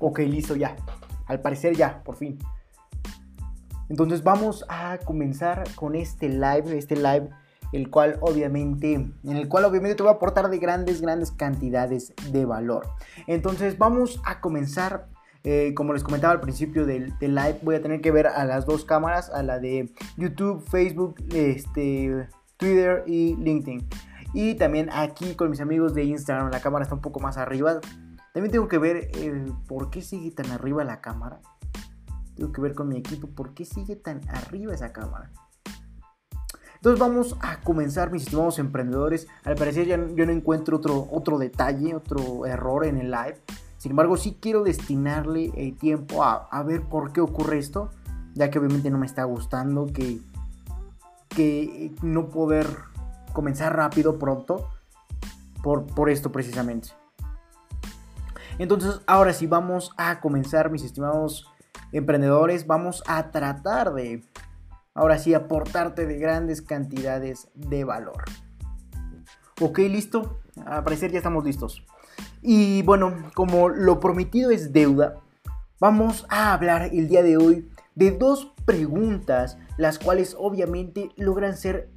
[0.00, 0.76] Ok, listo, ya.
[1.26, 2.38] Al parecer ya, por fin.
[3.88, 7.30] Entonces vamos a comenzar con este live, este live
[7.72, 12.12] el cual obviamente, en el cual obviamente te voy a aportar de grandes, grandes cantidades
[12.30, 12.88] de valor.
[13.26, 15.08] Entonces vamos a comenzar.
[15.48, 18.66] Eh, como les comentaba al principio del, live, voy a tener que ver a las
[18.66, 23.86] dos cámaras, a la de YouTube, Facebook, este, Twitter y LinkedIn.
[24.34, 27.78] Y también aquí con mis amigos de Instagram, la cámara está un poco más arriba.
[28.36, 31.40] También tengo que ver eh, por qué sigue tan arriba la cámara.
[32.34, 35.30] Tengo que ver con mi equipo por qué sigue tan arriba esa cámara.
[36.74, 39.26] Entonces vamos a comenzar, mis estimados emprendedores.
[39.42, 43.40] Al parecer ya, yo no encuentro otro, otro detalle, otro error en el live.
[43.78, 47.88] Sin embargo, sí quiero destinarle el eh, tiempo a, ver por qué ocurre esto,
[48.34, 50.20] ya que obviamente no me está gustando que,
[51.30, 52.66] que no poder
[53.32, 54.68] comenzar rápido, pronto,
[55.62, 56.90] por, por esto precisamente.
[58.58, 61.46] Entonces, ahora sí, vamos a comenzar, mis estimados
[61.92, 62.66] emprendedores.
[62.66, 64.24] Vamos a tratar de
[64.94, 68.24] ahora sí aportarte de grandes cantidades de valor.
[69.60, 70.40] Ok, listo.
[70.64, 71.84] Al parecer ya estamos listos.
[72.42, 75.16] Y bueno, como lo prometido es deuda,
[75.80, 81.90] vamos a hablar el día de hoy de dos preguntas, las cuales obviamente logran ser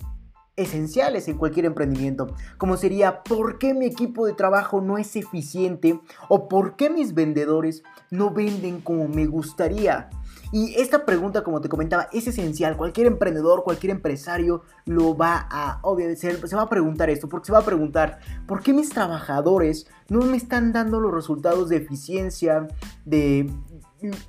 [0.59, 5.99] esenciales en cualquier emprendimiento, como sería ¿por qué mi equipo de trabajo no es eficiente?
[6.27, 10.09] o ¿por qué mis vendedores no venden como me gustaría?
[10.52, 12.75] Y esta pregunta, como te comentaba, es esencial.
[12.75, 17.52] Cualquier emprendedor, cualquier empresario lo va a, obviamente, se va a preguntar esto, porque se
[17.52, 22.67] va a preguntar, ¿por qué mis trabajadores no me están dando los resultados de eficiencia,
[23.05, 23.52] de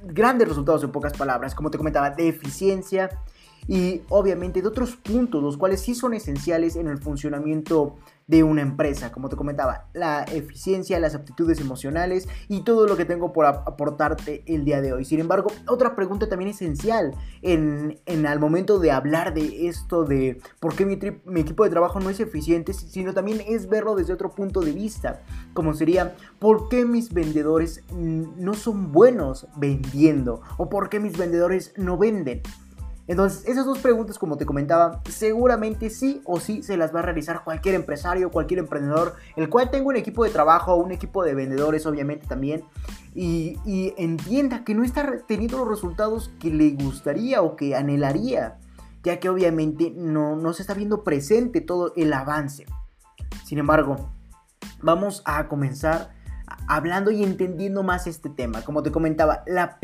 [0.03, 3.09] grandes resultados en pocas palabras, como te comentaba, de eficiencia
[3.71, 7.95] y obviamente de otros puntos, los cuales sí son esenciales en el funcionamiento
[8.27, 13.05] de una empresa, como te comentaba, la eficiencia, las aptitudes emocionales y todo lo que
[13.05, 15.05] tengo por aportarte el día de hoy.
[15.05, 20.41] Sin embargo, otra pregunta también esencial en, en al momento de hablar de esto de
[20.59, 24.15] por qué mi, mi equipo de trabajo no es eficiente, sino también es verlo desde
[24.15, 25.23] otro punto de vista,
[25.55, 31.73] como sería por qué mis vendedores no son buenos vendiendo o por qué mis vendedores
[31.77, 32.43] no venden.
[33.11, 37.03] Entonces, esas dos preguntas, como te comentaba, seguramente sí o sí se las va a
[37.03, 41.35] realizar cualquier empresario, cualquier emprendedor, el cual tenga un equipo de trabajo, un equipo de
[41.35, 42.63] vendedores, obviamente también,
[43.13, 43.59] y,
[43.97, 48.59] entienda que no está teniendo los resultados que le gustaría o que anhelaría,
[49.03, 52.65] ya que obviamente no, no se está viendo presente todo el avance.
[53.45, 54.09] Sin embargo,
[54.83, 56.15] vamos a comenzar
[56.71, 58.63] hablando y entendiendo más este tema.
[58.63, 59.81] Como te comentaba, la,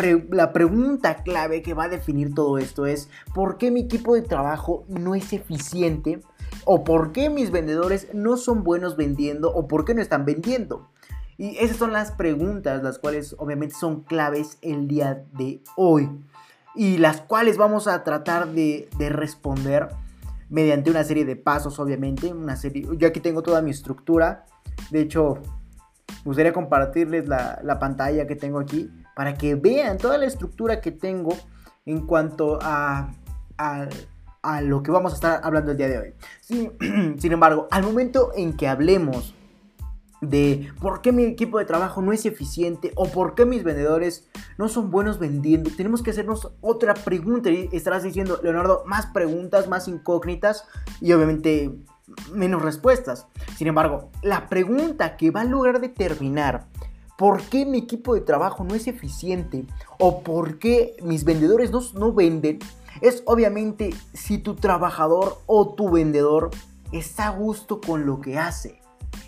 [0.52, 4.84] pregunta clave que va a definir todo esto es ¿por qué mi equipo de trabajo
[4.86, 6.20] no es eficiente?
[6.64, 9.52] ¿O por qué mis vendedores no son buenos vendiendo?
[9.52, 10.88] ¿O por qué no están vendiendo?
[11.36, 16.08] Y esas son las preguntas, las cuales obviamente son claves el día de hoy.
[16.76, 19.88] Y las cuales vamos a tratar de, de responder
[20.48, 22.32] mediante una serie de pasos, obviamente.
[22.32, 24.47] Una serie, yo aquí tengo toda mi estructura.
[24.91, 25.42] De hecho,
[26.08, 30.92] me gustaría compartirles la, pantalla que tengo aquí para que vean toda la estructura que
[30.92, 31.36] tengo
[31.84, 33.12] en cuanto a,
[33.58, 36.14] a, lo que vamos a estar hablando el día de hoy.
[36.40, 36.72] Sin,
[37.20, 39.34] sin embargo, al momento en que hablemos
[40.20, 44.28] de por qué mi equipo de trabajo no es eficiente o por qué mis vendedores
[44.58, 47.50] no son buenos vendiendo, tenemos que hacernos otra pregunta.
[47.50, 50.66] Y estarás diciendo, Leonardo, más preguntas, más incógnitas
[51.00, 51.72] y obviamente
[52.32, 53.26] menos respuestas.
[53.56, 56.66] Sin embargo, la pregunta que va a lograr determinar
[57.16, 59.64] por qué mi equipo de trabajo no es eficiente
[59.98, 62.58] o por qué mis vendedores no, no venden
[63.00, 66.50] es obviamente si tu trabajador o tu vendedor
[66.92, 68.80] está a gusto con lo que hace.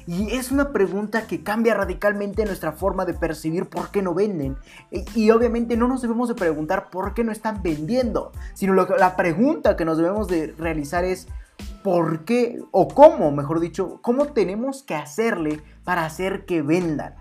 [0.07, 4.57] Y es una pregunta que cambia radicalmente nuestra forma de percibir por qué no venden.
[4.91, 9.77] Y, obviamente no nos debemos de preguntar por qué no están vendiendo, sino la pregunta
[9.77, 11.29] que nos debemos de realizar es
[11.83, 17.15] por qué o cómo, mejor dicho, cómo tenemos que hacerle para hacer que vendan.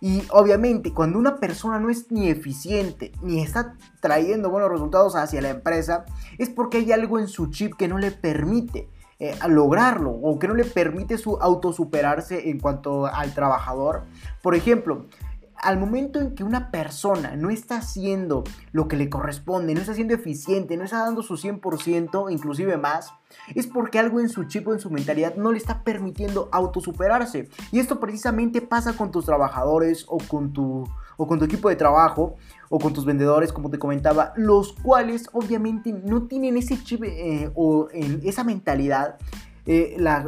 [0.00, 5.40] Y obviamente cuando una persona no es ni eficiente ni está trayendo buenos resultados hacia
[5.40, 6.04] la empresa,
[6.38, 10.46] es porque hay algo en su chip que no le permite eh, lograrlo o que
[10.46, 14.02] no le permite su autosuperarse en cuanto al trabajador.
[14.42, 15.06] Por ejemplo,
[15.66, 19.94] al momento en que una persona no está haciendo lo que le corresponde, no está
[19.94, 23.12] siendo eficiente, no está dando su 100%, inclusive más,
[23.52, 27.48] es porque algo en su chip o en su mentalidad no le está permitiendo autosuperarse.
[27.72, 30.84] Y esto precisamente pasa con tus trabajadores o con tu,
[31.16, 32.36] o con tu equipo de trabajo
[32.68, 37.50] o con tus vendedores, como te comentaba, los cuales obviamente no tienen ese chip eh,
[37.56, 39.16] o esa mentalidad
[39.66, 40.24] eh, la,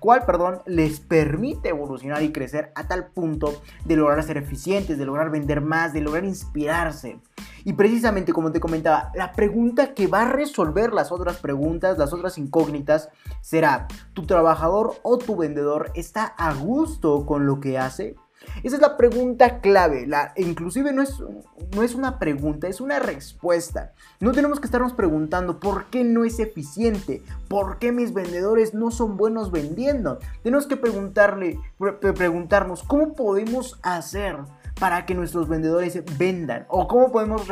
[0.00, 5.06] cual perdón, les permite evolucionar y crecer a tal punto de lograr ser eficientes, de
[5.06, 7.20] lograr vender más, de lograr inspirarse.
[7.64, 12.12] Y precisamente como te comentaba, la pregunta que va a resolver las otras preguntas, las
[12.12, 13.10] otras incógnitas,
[13.40, 18.16] será, ¿tu trabajador o tu vendedor está a gusto con lo que hace?
[18.62, 20.06] Esa es la pregunta clave.
[20.06, 21.14] La, inclusive no es,
[21.74, 23.92] no es una pregunta, es una respuesta.
[24.20, 28.90] No tenemos que estarnos preguntando por qué no es eficiente, por qué mis vendedores no
[28.90, 30.18] son buenos vendiendo.
[30.42, 31.58] Tenemos que preguntarle,
[32.16, 34.38] preguntarnos cómo podemos hacer
[34.78, 36.66] para que nuestros vendedores vendan?
[36.68, 37.42] ¿O cómo podemos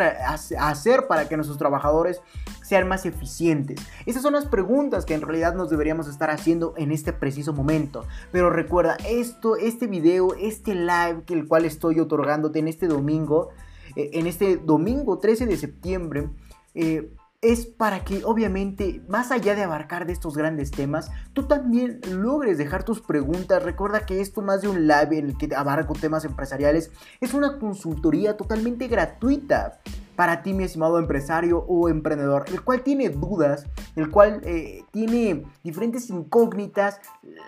[0.58, 2.20] hacer para que nuestros trabajadores
[2.62, 3.80] sean más eficientes?
[4.06, 8.04] Esas son las preguntas que en realidad nos deberíamos estar haciendo en este preciso momento.
[8.32, 13.50] Pero recuerda, esto, este video, este live que el cual estoy otorgándote en este domingo,
[13.96, 16.28] eh, en este domingo 13 de septiembre,
[16.74, 17.10] eh,
[17.42, 22.58] es para que obviamente, más allá de abarcar de estos grandes temas, tú también logres
[22.58, 23.62] dejar tus preguntas.
[23.62, 26.90] Recuerda que esto más de un live en el que abarco temas empresariales,
[27.20, 29.80] es una consultoría totalmente gratuita
[30.16, 35.44] para ti, mi estimado empresario o emprendedor, el cual tiene dudas, el cual eh, tiene
[35.62, 37.00] diferentes incógnitas,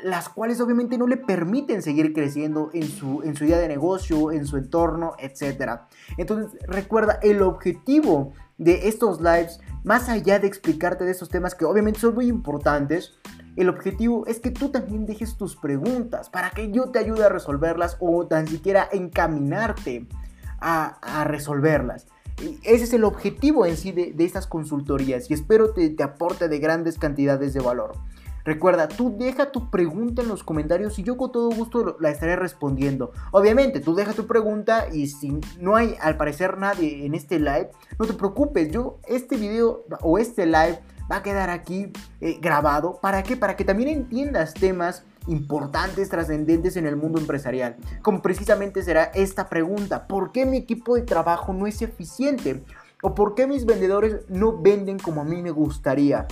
[0.04, 4.30] las cuales obviamente no le permiten seguir creciendo en su, en su idea de negocio,
[4.30, 5.80] en su entorno, etc.
[6.16, 11.64] Entonces, recuerda, el objetivo de estos lives, más allá de explicarte de estos temas que
[11.64, 13.18] obviamente son muy importantes,
[13.56, 17.28] el objetivo es que tú también dejes tus preguntas para que yo te ayude a
[17.28, 20.06] resolverlas o tan siquiera encaminarte
[20.60, 22.06] a, resolverlas.
[22.62, 26.58] Ese es el objetivo en sí de, estas consultorías y espero te, te aporte de
[26.58, 27.92] grandes cantidades de valor.
[28.44, 32.34] Recuerda, tú deja tu pregunta en los comentarios y yo con todo gusto la estaré
[32.34, 33.12] respondiendo.
[33.30, 37.70] Obviamente, tú deja tu pregunta y si no hay al parecer nadie en este live,
[37.98, 40.80] no te preocupes, yo este video o este live
[41.12, 41.92] va a quedar aquí
[42.22, 42.98] eh, grabado.
[43.02, 43.36] ¿Para qué?
[43.36, 47.76] Para que también entiendas temas importantes, trascendentes en el mundo empresarial.
[48.02, 52.64] Como precisamente será esta pregunta, ¿por qué mi equipo de trabajo no es eficiente?
[53.02, 56.26] ¿O por qué mis vendedores no venden como a mí me gustaría?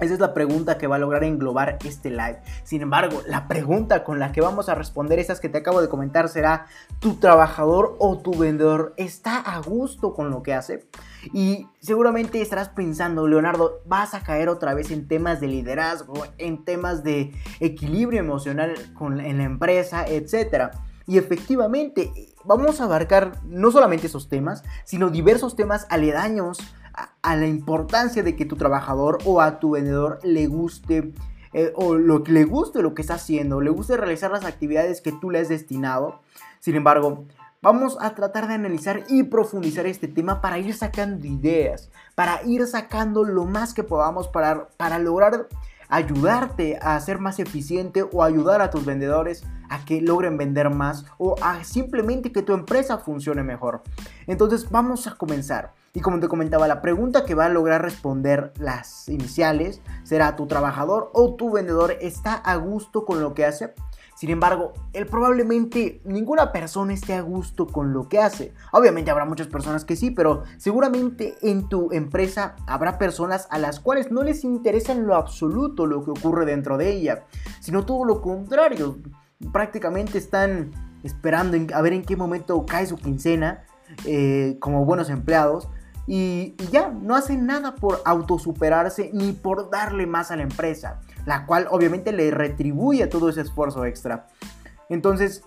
[0.00, 2.40] Esa es la pregunta que va a lograr englobar este live.
[2.64, 5.88] Sin embargo, la pregunta con la que vamos a responder esas que te acabo de
[5.88, 6.66] comentar será,
[7.00, 10.86] ¿tu trabajador o tu vendedor está a gusto con lo que hace?
[11.32, 16.64] Y seguramente estarás pensando, Leonardo, vas a caer otra vez en temas de liderazgo, en
[16.64, 20.70] temas de equilibrio emocional con, en la empresa, etc.
[21.06, 22.12] Y efectivamente,
[22.44, 26.58] vamos a abarcar no solamente esos temas, sino diversos temas aledaños
[27.22, 31.12] a, la importancia de que tu trabajador o a tu vendedor le guste
[31.52, 35.00] eh, o lo que le guste lo que está haciendo, le guste realizar las actividades
[35.00, 36.20] que tú le has destinado.
[36.60, 37.24] Sin embargo,
[37.62, 42.66] vamos a tratar de analizar y profundizar este tema para ir sacando ideas, para ir
[42.66, 45.48] sacando lo más que podamos para, para lograr
[45.88, 51.04] ayudarte a ser más eficiente o ayudar a tus vendedores a que logren vender más
[51.18, 53.82] o a simplemente que tu empresa funcione mejor.
[54.26, 55.72] Entonces vamos a comenzar.
[55.94, 60.46] Y como te comentaba, la pregunta que va a lograr responder las iniciales será tu
[60.46, 63.74] trabajador o tu vendedor está a gusto con lo que hace.
[64.18, 68.52] Sin embargo, él probablemente ninguna persona esté a gusto con lo que hace.
[68.72, 73.78] Obviamente habrá muchas personas que sí, pero seguramente en tu empresa habrá personas a las
[73.78, 77.26] cuales no les interesa en lo absoluto lo que ocurre dentro de ella,
[77.60, 78.98] sino todo lo contrario.
[79.52, 80.72] Prácticamente están
[81.04, 83.62] esperando a ver en qué momento cae su quincena
[84.04, 85.68] eh, como buenos empleados
[86.10, 91.44] y, ya, no hacen nada por autosuperarse ni por darle más a la empresa, la
[91.44, 94.26] cual obviamente le retribuye todo ese esfuerzo extra.
[94.88, 95.44] Entonces,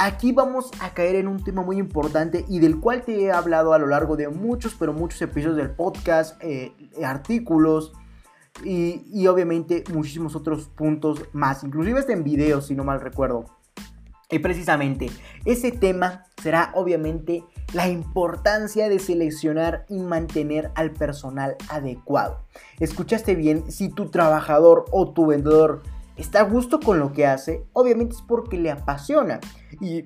[0.00, 3.72] aquí vamos a caer en un tema muy importante y del cual te he hablado
[3.72, 6.72] a lo largo de muchos, pero muchos episodios del podcast, eh,
[7.04, 7.92] artículos
[8.64, 13.57] y, y, obviamente muchísimos otros puntos más, inclusive hasta en videos si no mal recuerdo.
[14.30, 15.10] Y precisamente
[15.46, 22.44] ese tema será obviamente la importancia de seleccionar y mantener al personal adecuado.
[22.78, 25.82] Escuchaste bien, si tu trabajador o tu vendedor
[26.16, 29.40] está a gusto con lo que hace, obviamente es porque le apasiona
[29.80, 30.04] y,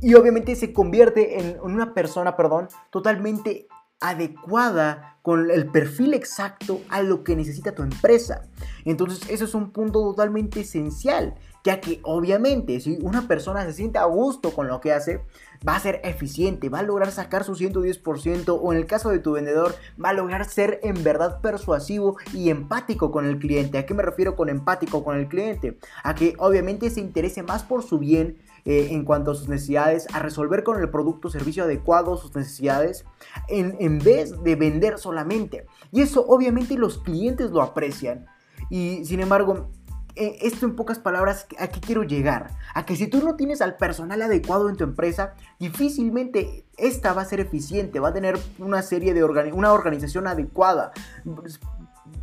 [0.00, 3.66] y obviamente se convierte en una persona, perdón, totalmente
[4.00, 8.42] adecuada con el perfil exacto a lo que necesita tu empresa.
[8.84, 13.98] Entonces, eso es un punto totalmente esencial ya que obviamente si una persona se siente
[13.98, 15.22] a gusto con lo que hace,
[15.66, 19.18] va a ser eficiente, va a lograr sacar su 110% o en el caso de
[19.18, 23.78] tu vendedor, va a lograr ser en verdad persuasivo y empático con el cliente.
[23.78, 25.78] ¿A qué me refiero con empático con el cliente?
[26.02, 30.06] A que obviamente se interese más por su bien eh, en cuanto a sus necesidades,
[30.12, 33.06] a resolver con el producto o servicio adecuado sus necesidades,
[33.48, 35.66] en, en vez de vender solamente.
[35.92, 38.26] Y eso obviamente los clientes lo aprecian.
[38.70, 39.70] Y sin embargo,
[40.16, 42.52] eh, esto en pocas palabras, ¿a qué quiero llegar?
[42.74, 47.22] A que si tú no tienes al personal adecuado en tu empresa, difícilmente esta va
[47.22, 50.92] a ser eficiente, va a tener una serie de una organización adecuada.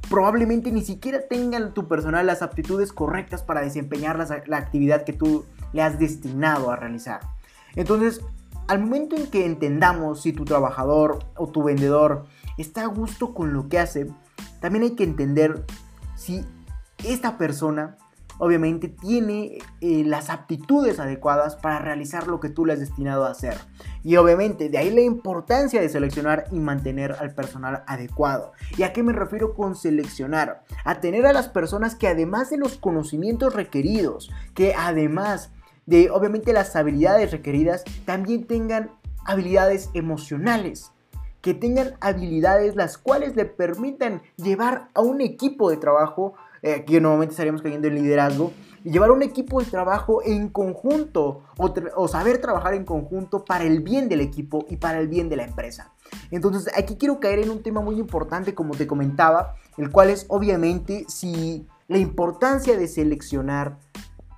[0.10, 5.13] Probablemente ni siquiera tengan tu personal las aptitudes correctas para desempeñar la, la actividad que
[5.13, 7.19] tú le has destinado a realizar.
[7.75, 8.21] Entonces,
[8.67, 12.25] al momento en que entendamos si tu trabajador o tu vendedor
[12.57, 14.07] está a gusto con lo que hace,
[14.62, 15.65] también hay que entender
[16.15, 16.45] si
[17.03, 17.98] esta persona
[18.38, 23.29] obviamente tiene eh, las aptitudes adecuadas para realizar lo que tú le has destinado a
[23.29, 23.55] hacer.
[24.03, 28.53] Y obviamente de ahí la importancia de seleccionar y mantener al personal adecuado.
[28.77, 30.63] ¿Y a qué me refiero con seleccionar?
[30.86, 35.51] A tener a las personas que además de los conocimientos requeridos, que además
[35.86, 38.89] de obviamente las habilidades requeridas, también tengan
[39.24, 40.91] habilidades emocionales
[41.41, 46.99] que tengan habilidades las cuales le permitan llevar a un equipo de trabajo eh, aquí
[46.99, 48.51] nuevamente estaríamos cayendo en liderazgo,
[48.83, 53.81] y llevar un equipo de trabajo en conjunto o, saber trabajar en conjunto para el
[53.81, 55.93] bien del equipo y para el bien de la empresa.
[56.31, 60.25] Entonces aquí quiero caer en un tema muy importante como te comentaba, el cual es
[60.29, 63.77] obviamente si la importancia de seleccionar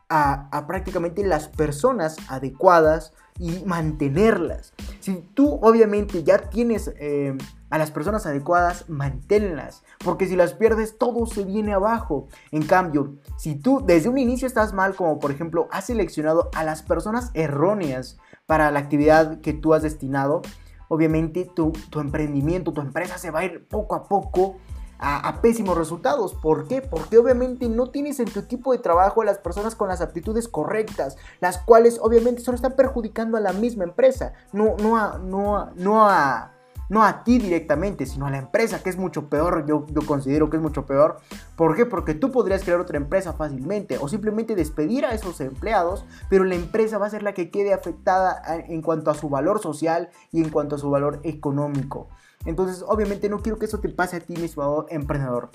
[0.10, 4.74] a, prácticamente las personas adecuadas y mantenerlas.
[5.00, 7.36] Si tú obviamente ya tienes eh,
[7.69, 12.27] a las personas adecuadas, manténlas, porque si las pierdes todo se viene abajo.
[12.51, 16.63] En cambio, si tú desde un inicio estás mal, como por ejemplo has seleccionado a
[16.63, 20.43] las personas erróneas para la actividad que tú has destinado,
[20.88, 24.57] obviamente tu, tu emprendimiento, tu empresa se va a ir poco a poco
[25.03, 26.33] a, pésimos resultados.
[26.33, 26.81] ¿Por qué?
[26.81, 30.48] Porque obviamente no tienes en tu equipo de trabajo a las personas con las aptitudes
[30.48, 35.72] correctas, las cuales obviamente solo están perjudicando a la misma empresa, no, no, a, no,
[35.75, 36.51] no a
[36.89, 40.50] no a ti directamente, sino a la empresa, que es mucho peor, yo, yo, considero
[40.50, 41.17] que es mucho peor.
[41.55, 41.86] ¿Por qué?
[41.86, 46.55] Porque tú podrías crear otra empresa fácilmente o simplemente despedir a esos empleados, pero la
[46.55, 50.43] empresa va a ser la que quede afectada en cuanto a su valor social y
[50.43, 52.10] en cuanto a su valor económico.
[52.45, 55.51] Entonces, obviamente no quiero que eso te pase a ti, mi estimado emprendedor.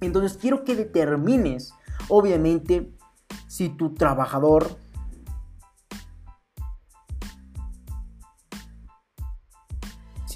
[0.00, 1.72] Entonces, quiero que determines,
[2.08, 2.92] obviamente,
[3.48, 4.78] si tu trabajador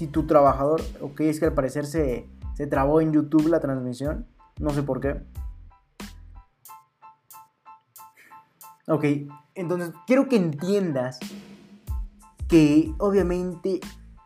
[0.01, 4.25] si tu trabajador, ok, es que al parecer se, se trabó en YouTube la transmisión,
[4.57, 5.21] no sé por qué.
[8.87, 9.05] Ok,
[9.53, 11.19] entonces quiero que entiendas
[12.47, 13.79] que obviamente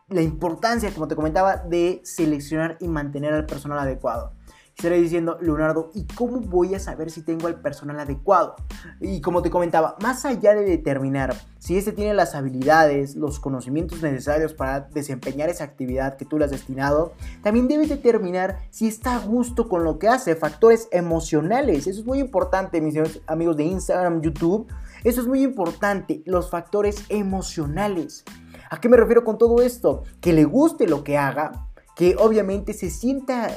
[0.08, 4.32] la importancia, como te comentaba, de seleccionar y mantener al personal adecuado.
[4.76, 8.56] Estaré diciendo, Leonardo, ¿y cómo voy a saber si tengo al personal adecuado?
[9.00, 14.02] Y como te comentaba, más allá de determinar si este tiene las habilidades, los conocimientos
[14.02, 19.16] necesarios para desempeñar esa actividad que tú le has destinado, también debes determinar si está
[19.16, 21.86] a gusto con lo que hace, factores emocionales.
[21.86, 22.96] Eso es muy importante, mis
[23.26, 24.68] amigos de Instagram, YouTube.
[25.04, 28.24] Eso es muy importante, los factores emocionales.
[28.70, 30.02] ¿A qué me refiero con todo esto?
[30.20, 33.48] Que le guste lo que haga, que obviamente se sienta,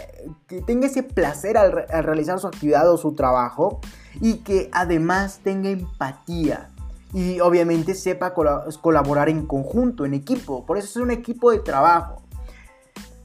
[0.48, 1.72] que tenga ese placer al,
[2.04, 3.82] realizar su actividad o su trabajo
[4.22, 6.70] y que además tenga empatía
[7.14, 10.66] y obviamente sepa colaborar en conjunto, en equipo.
[10.66, 12.22] Por eso es un equipo de trabajo.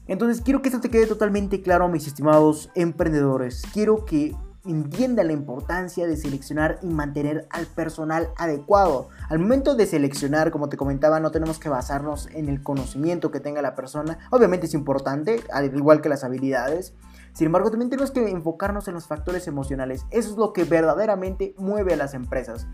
[0.07, 3.63] Entonces quiero que esto te quede totalmente claro, mis estimados emprendedores.
[3.73, 9.09] Quiero que entienda la importancia de seleccionar y mantener al personal adecuado.
[9.29, 13.39] Al momento de seleccionar, como te comentaba, no tenemos que basarnos en el conocimiento que
[13.39, 14.19] tenga la persona.
[14.31, 16.93] Obviamente es importante, al igual que las habilidades.
[17.33, 20.05] Sin embargo, también tenemos que enfocarnos en los factores emocionales.
[20.09, 22.67] Eso es lo que verdaderamente mueve a las empresas.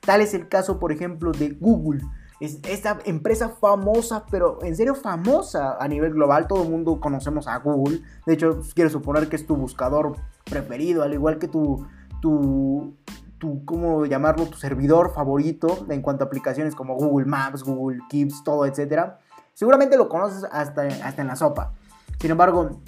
[0.00, 2.02] Tal es el caso, por ejemplo, de Google.
[2.40, 6.46] Es esta empresa famosa, pero en serio famosa a nivel global.
[6.46, 8.00] Todo el mundo conocemos a Google.
[8.26, 11.86] De hecho, quiero suponer que es tu buscador preferido, al igual que tu,
[12.20, 12.94] tu,
[13.38, 14.46] tu, ¿cómo llamarlo?
[14.46, 19.14] Tu servidor favorito en cuanto a aplicaciones como Google Maps, Google Keeps, todo, etc.
[19.54, 21.72] Seguramente lo conoces hasta, hasta en la sopa.
[22.20, 22.80] Sin embargo,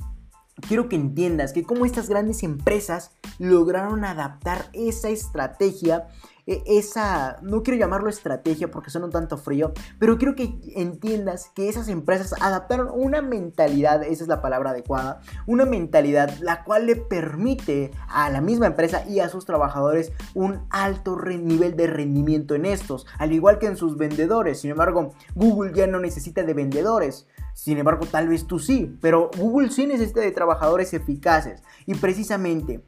[0.60, 6.08] quiero que entiendas que como estas grandes empresas lograron adaptar esa estrategia
[6.46, 11.68] esa, no quiero llamarlo estrategia porque son un tanto frío, pero quiero que entiendas que
[11.68, 16.96] esas empresas adaptaron una mentalidad, esa es la palabra adecuada, una mentalidad la cual le
[16.96, 22.66] permite a la misma empresa y a sus trabajadores un alto nivel de rendimiento en
[22.66, 24.60] estos, al igual que en sus vendedores.
[24.60, 27.26] Sin embargo, Google ya no necesita de vendedores.
[27.54, 31.62] Sin embargo, tal vez tú sí, pero Google sí necesita de trabajadores eficaces.
[31.86, 32.82] Y precisamente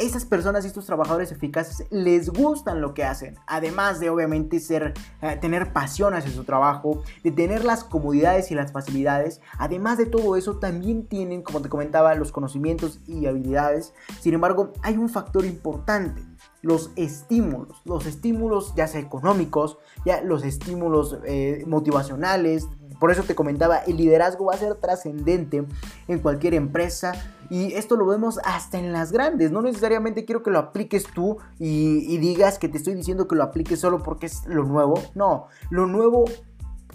[0.00, 4.94] esas personas y estos trabajadores eficaces les gustan lo que hacen, además de obviamente ser,
[5.20, 10.06] eh, tener pasión hacia su trabajo, de tener las comodidades y las facilidades, además de
[10.06, 15.08] todo eso también tienen, como te comentaba, los conocimientos y habilidades, sin embargo hay un
[15.08, 16.22] factor importante,
[16.62, 22.68] los estímulos, los estímulos ya sea económicos, ya los estímulos eh, motivacionales,
[23.00, 25.64] por eso te comentaba, el liderazgo va a ser trascendente
[26.06, 27.12] en cualquier empresa
[27.48, 29.50] y esto lo vemos hasta en las grandes.
[29.50, 33.42] No necesariamente quiero que lo apliques tú y, digas que te estoy diciendo que lo
[33.42, 35.02] apliques solo porque es lo nuevo.
[35.14, 36.26] No, lo nuevo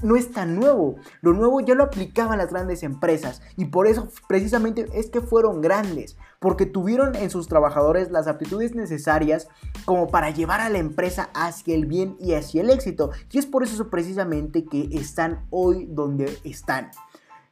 [0.03, 0.95] no es tan nuevo.
[1.21, 5.59] Lo nuevo ya lo aplicaban las grandes empresas y por eso precisamente es que fueron
[5.59, 9.47] grandes, porque tuvieron en sus trabajadores las aptitudes necesarias
[9.85, 13.11] como para llevar a la empresa hacia el bien y hacia el éxito.
[13.31, 16.91] Y es por eso precisamente que están hoy donde están.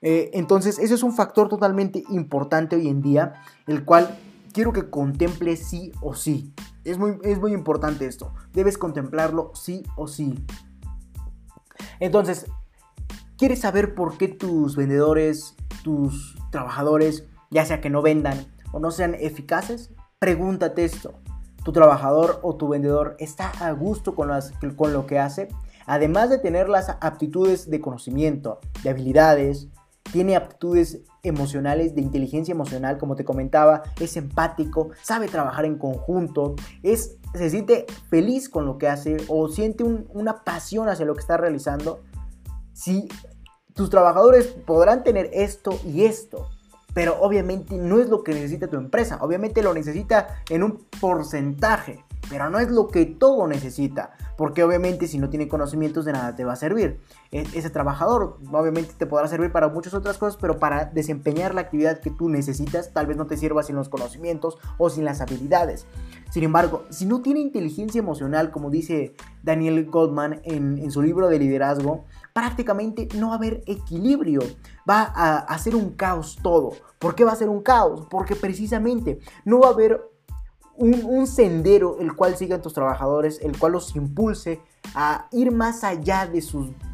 [0.01, 3.33] Eh, entonces, ese es un factor totalmente importante hoy en día,
[3.67, 4.17] el cual
[4.51, 6.53] quiero que contemples sí o sí.
[6.83, 8.33] Es muy, es muy importante esto.
[8.53, 10.45] Debes contemplarlo sí o sí.
[11.99, 12.47] Entonces,
[13.37, 18.91] ¿quieres saber por qué tus vendedores, tus trabajadores, ya sea que no vendan o no
[18.91, 19.91] sean eficaces?
[20.19, 21.13] Pregúntate esto.
[21.63, 24.29] ¿Tu trabajador o tu vendedor está a gusto con,
[24.75, 25.47] con lo que hace?
[25.85, 29.69] Además de tener las aptitudes de conocimiento, de habilidades,
[30.11, 36.55] tiene aptitudes emocionales, de inteligencia emocional, como te comentaba, es empático, sabe trabajar en conjunto,
[36.83, 41.21] es, se siente feliz con lo que hace o siente una pasión hacia lo que
[41.21, 42.01] está realizando.
[42.73, 43.07] Si
[43.73, 46.47] tus trabajadores podrán tener esto y esto,
[46.93, 52.03] pero obviamente no es lo que necesita tu empresa, obviamente lo necesita en un porcentaje
[52.29, 56.35] pero no es lo que todo necesita, porque obviamente si no tiene conocimientos de nada
[56.35, 56.99] te va a servir.
[57.31, 61.61] E, ese trabajador obviamente te podrá servir para muchas otras cosas, pero para desempeñar la
[61.61, 65.21] actividad que tú necesitas tal vez no te sirva sin los conocimientos o sin las
[65.21, 65.85] habilidades.
[66.31, 71.27] Sin embargo, si no tiene inteligencia emocional, como dice Daniel Goldman en, en su libro
[71.27, 74.41] de liderazgo, prácticamente no va a haber equilibrio.
[74.89, 76.73] Va a, a ser un caos todo.
[76.99, 78.07] ¿Por qué va a ser un caos?
[78.09, 80.13] Porque precisamente no va a haber
[80.75, 84.61] un, sendero el cual sigan tus trabajadores, el cual los impulse
[84.95, 86.43] a ir más allá de,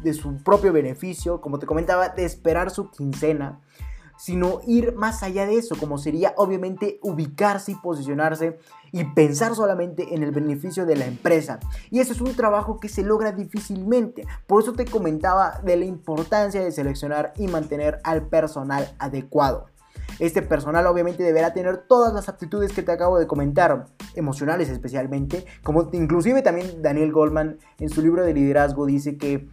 [0.02, 3.60] de su propio beneficio, como te comentaba, de esperar su quincena,
[4.20, 8.58] sino ir más allá de eso, como sería obviamente ubicarse y posicionarse
[8.92, 11.58] y pensar solamente en el beneficio de la empresa.
[11.90, 14.26] Y eso es un trabajo que se logra difícilmente.
[14.46, 19.68] Por eso te comentaba de la importancia de seleccionar y mantener al personal adecuado.
[20.18, 25.46] Este personal obviamente deberá tener todas las aptitudes que te acabo de comentar, emocionales especialmente,
[25.62, 29.48] como inclusive también Daniel Goldman en su libro de liderazgo dice que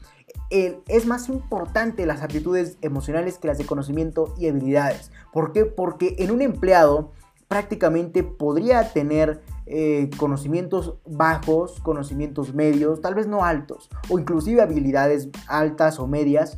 [0.50, 5.12] es más importante las aptitudes emocionales que las de conocimiento y habilidades.
[5.34, 5.66] ¿Por qué?
[5.66, 7.12] Porque en un empleado
[7.48, 15.30] prácticamente podría tener eh, conocimientos bajos, conocimientos medios, tal vez no altos, o inclusive habilidades
[15.48, 16.58] altas o medias,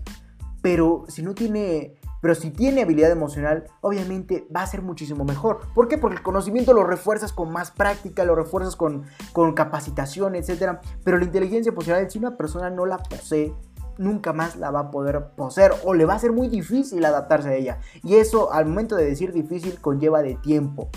[0.62, 5.60] pero si no tiene pero si tiene habilidad emocional, obviamente va a ser muchísimo mejor.
[5.73, 5.97] ¿Por qué?
[5.97, 10.79] Porque el conocimiento lo refuerzas con más práctica, lo refuerzas con, con capacitación, etc.
[11.03, 13.53] Pero la inteligencia emocional, si una persona no la posee,
[13.97, 17.49] nunca más la va a poder poseer o le va a ser muy difícil adaptarse
[17.49, 17.79] a ella.
[18.03, 20.89] Y eso al momento de decir difícil conlleva de tiempo.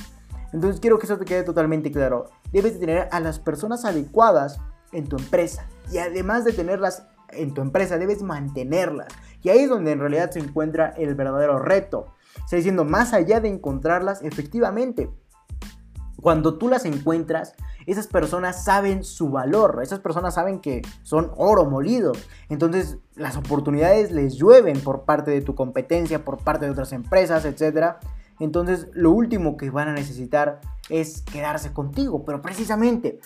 [0.53, 2.31] Entonces quiero que eso te quede totalmente claro.
[2.53, 4.61] Debes de tener a las personas adecuadas
[4.93, 5.67] en tu empresa.
[5.91, 9.09] Y además de tenerlas en tu empresa, debes mantenerlas.
[9.43, 12.15] Y ahí es donde en realidad se encuentra el verdadero reto.
[12.37, 15.11] Está diciendo, más allá de encontrarlas, efectivamente,
[16.21, 17.55] cuando tú las encuentras,
[17.87, 22.13] esas personas saben su valor, esas personas saben que son oro molido.
[22.49, 27.45] Entonces las oportunidades les llueven por parte de tu competencia, por parte de otras empresas,
[27.45, 27.97] etc.
[28.39, 32.25] Entonces lo último que van a necesitar es quedarse contigo.
[32.25, 33.21] Pero precisamente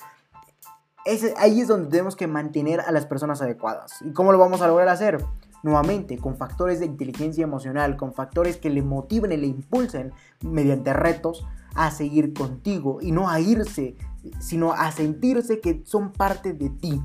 [1.37, 4.01] ahí es donde tenemos que mantener a las personas adecuadas.
[4.03, 5.25] ¿Y cómo lo vamos a lograr hacer?
[5.63, 10.93] Nuevamente con factores de inteligencia emocional, con factores que le motiven y le impulsen mediante
[10.93, 13.97] retos a seguir contigo y no a irse,
[14.41, 17.01] sino a sentirse que son parte de ti.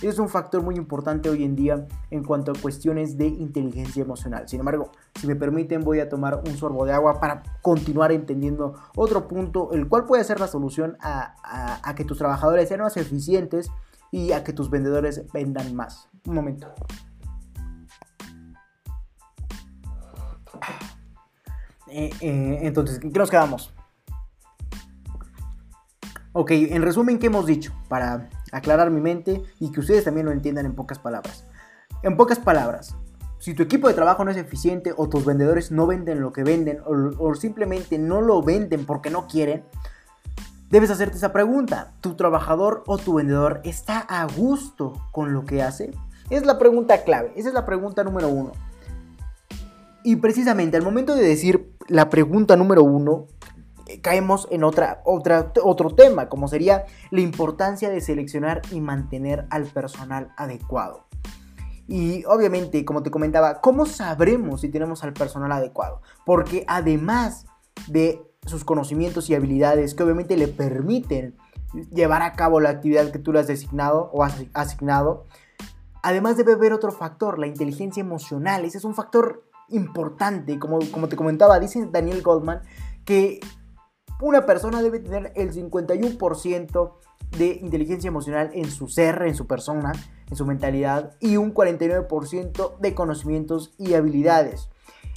[0.00, 4.48] Es un factor muy importante hoy en día en cuanto a cuestiones de inteligencia emocional.
[4.48, 8.74] Sin embargo, si me permiten, voy a tomar un sorbo de agua para continuar entendiendo
[8.96, 12.96] otro punto, el cual puede ser la solución a, a que tus trabajadores sean más
[12.96, 13.70] eficientes
[14.10, 16.08] y a que tus vendedores vendan más.
[16.26, 16.68] Un momento.
[21.92, 23.72] Eh, eh, entonces, ¿qué nos quedamos?
[26.32, 27.72] Ok, en resumen, ¿qué hemos dicho?
[27.88, 31.44] Para aclarar mi mente y que ustedes también lo entiendan en pocas palabras.
[32.02, 32.94] En pocas palabras,
[33.38, 36.42] si tu equipo de trabajo no es eficiente o tus vendedores no venden lo que
[36.42, 39.64] venden o, o simplemente no lo venden porque no quieren,
[40.72, 41.92] Debes hacerte esa pregunta.
[42.00, 45.90] ¿Tu trabajador o tu vendedor está a gusto con lo que hace?
[46.30, 47.30] Es la pregunta clave.
[47.36, 48.52] Esa es la pregunta número uno.
[50.04, 53.26] Y precisamente al momento de decir la pregunta número uno,
[53.86, 59.46] eh, caemos en otra, otra, otro tema, como sería la importancia de seleccionar y mantener
[59.50, 61.06] al personal adecuado.
[61.86, 66.00] Y obviamente, como te comentaba, ¿cómo sabremos si tenemos al personal adecuado?
[66.24, 67.46] Porque además
[67.86, 71.36] de sus conocimientos y habilidades que obviamente le permiten
[71.92, 75.26] llevar a cabo la actividad que tú le has designado o has asignado,
[76.02, 78.64] además debe haber otro factor, la inteligencia emocional.
[78.64, 82.62] Ese es un factor importante, como, como te comentaba, dice Daniel Goldman,
[83.04, 83.40] que
[84.20, 86.92] una persona debe tener el 51%
[87.36, 89.92] de inteligencia emocional en su ser, en su persona,
[90.30, 94.68] en su mentalidad y un 49% de conocimientos y habilidades.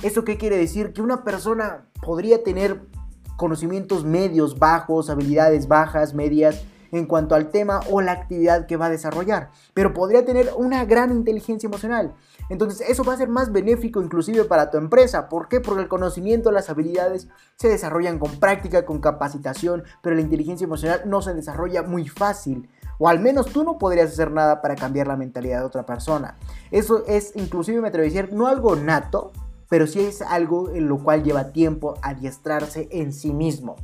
[0.04, 0.94] ¿Esto qué quiere decir?
[0.94, 2.82] Que una persona podría tener
[3.38, 6.64] conocimientos medios, bajos, habilidades bajas, medias,
[6.98, 10.86] en cuanto al tema o la actividad que va a desarrollar, pero podría tener una
[10.86, 12.16] gran inteligencia emocional.
[12.50, 15.28] Entonces eso va a ser más benéfico inclusive para tu empresa.
[15.28, 15.60] ¿Por qué?
[15.60, 17.28] Porque el conocimiento, las habilidades
[17.58, 22.70] se desarrollan con práctica, con capacitación, pero la inteligencia emocional no se desarrolla muy fácil.
[22.98, 26.38] O al menos tú no podrías hacer nada para cambiar la mentalidad de otra persona.
[26.72, 29.34] Eso es inclusive me atrevo a decir no algo nato,
[29.68, 33.76] pero sí es algo en lo cual lleva tiempo adiestrarse en sí mismo.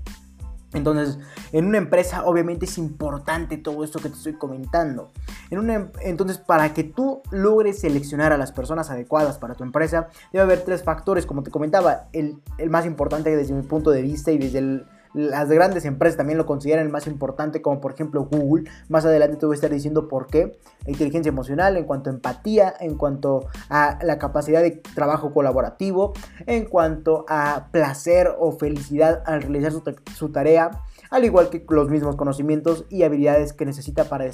[0.74, 1.20] Entonces,
[1.52, 5.12] en una empresa obviamente es importante todo esto que te estoy comentando.
[5.50, 9.64] En una, em, entonces, para que tú logres seleccionar a las personas adecuadas para tu
[9.64, 12.08] empresa, debe haber tres factores, como te comentaba.
[12.14, 16.18] El, el más importante desde mi punto de vista y desde el, las grandes empresas
[16.18, 18.70] también lo consideran el más importante, como por ejemplo Google.
[18.90, 20.58] Más adelante te voy a estar diciendo por qué.
[20.86, 26.14] La inteligencia emocional, en cuanto a empatía, en cuanto a la capacidad de trabajo colaborativo,
[26.46, 29.74] en cuanto a placer o felicidad al realizar
[30.16, 30.72] su, tarea,
[31.10, 34.26] al igual que los mismos conocimientos y habilidades que necesita para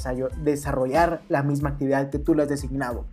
[0.42, 3.06] desarrollar la misma actividad que tú le has designado.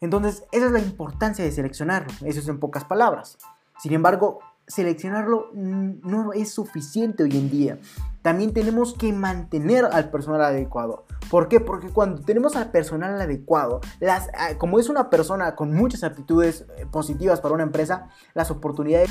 [0.00, 3.36] Entonces, esa es la importancia de seleccionarlo, eso es en pocas palabras.
[3.82, 7.78] Sin embargo, seleccionarlo no es suficiente hoy en día.
[8.22, 11.04] También tenemos que mantener al personal adecuado.
[11.30, 11.58] ¿Por qué?
[11.60, 16.66] Porque cuando tenemos al personal adecuado, las, ah, como es una persona con muchas aptitudes
[16.76, 19.10] eh, positivas para una empresa, las oportunidades